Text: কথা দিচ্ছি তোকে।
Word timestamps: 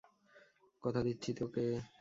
কথা 0.83 1.01
দিচ্ছি 1.03 1.31
তোকে। 1.33 1.65